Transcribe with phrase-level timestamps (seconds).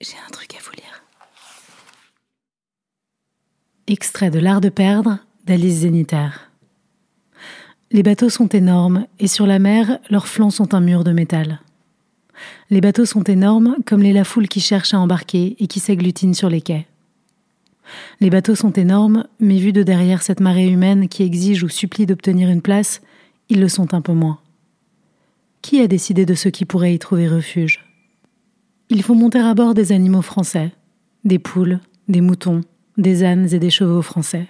[0.00, 1.02] J'ai un truc à vous lire.
[3.88, 6.52] Extrait de L'Art de perdre d'Alice Zénitaire.
[7.90, 11.60] Les bateaux sont énormes et sur la mer, leurs flancs sont un mur de métal.
[12.70, 16.48] Les bateaux sont énormes comme les lafoules qui cherchent à embarquer et qui s'agglutinent sur
[16.48, 16.86] les quais.
[18.20, 22.06] Les bateaux sont énormes, mais vus de derrière cette marée humaine qui exige ou supplie
[22.06, 23.00] d'obtenir une place,
[23.48, 24.38] ils le sont un peu moins.
[25.60, 27.87] Qui a décidé de ceux qui pourraient y trouver refuge?
[28.90, 30.72] Il faut monter à bord des animaux français,
[31.24, 32.62] des poules, des moutons,
[32.96, 34.48] des ânes et des chevaux français.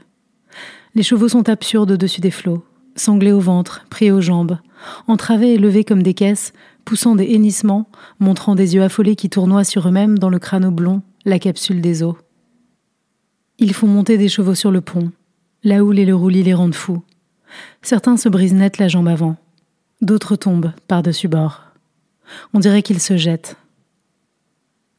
[0.94, 4.58] Les chevaux sont absurdes au-dessus des flots, sanglés au ventre, pris aux jambes,
[5.06, 6.52] entravés et levés comme des caisses,
[6.84, 7.88] poussant des hennissements,
[8.20, 12.02] montrant des yeux affolés qui tournoient sur eux-mêmes dans le crâne oblong, la capsule des
[12.02, 12.16] eaux.
[13.58, 15.10] Il faut monter des chevaux sur le pont.
[15.64, 17.02] La houle et le roulis les rendent fous.
[17.82, 19.36] Certains se brisent net la jambe avant.
[20.00, 21.64] D'autres tombent par-dessus bord.
[22.54, 23.56] On dirait qu'ils se jettent,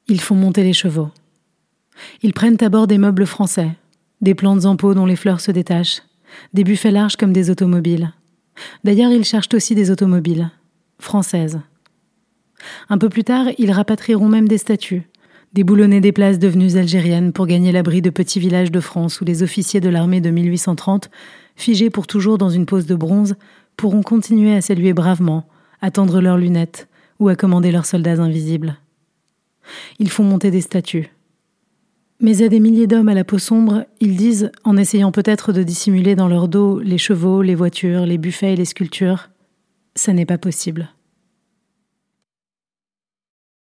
[0.10, 1.10] ils font monter les chevaux.
[2.22, 3.72] Ils prennent à bord des meubles français,
[4.22, 6.02] des plantes en pot dont les fleurs se détachent,
[6.54, 8.14] des buffets larges comme des automobiles.
[8.84, 10.52] D'ailleurs, ils cherchent aussi des automobiles,
[11.00, 11.60] françaises.
[12.90, 15.04] Un peu plus tard, ils rapatrieront même des statues,
[15.54, 19.44] déboulonner des places devenues algériennes pour gagner l'abri de petits villages de France où les
[19.44, 21.10] officiers de l'armée de 1830,
[21.56, 23.36] figés pour toujours dans une pose de bronze,
[23.78, 25.48] pourront continuer à saluer bravement,
[25.82, 26.88] à tendre leurs lunettes
[27.20, 28.78] ou à commander leurs soldats invisibles.
[30.00, 31.10] Ils font monter des statues.
[32.22, 35.64] Mais à des milliers d'hommes à la peau sombre, ils disent, en essayant peut-être de
[35.64, 39.30] dissimuler dans leur dos les chevaux, les voitures, les buffets et les sculptures,
[39.96, 40.90] ça n'est pas possible.